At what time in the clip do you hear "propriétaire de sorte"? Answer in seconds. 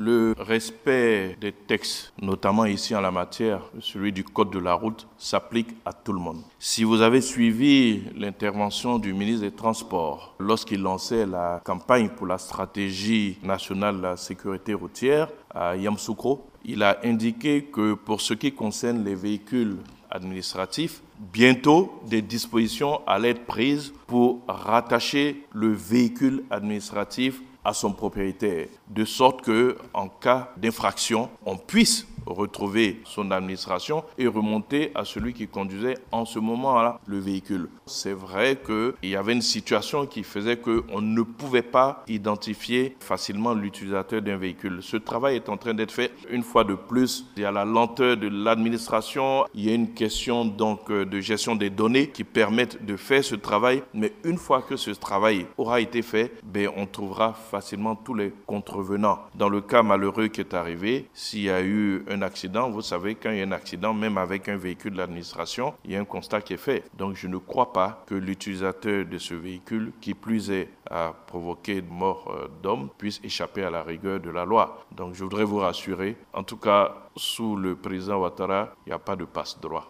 27.92-29.42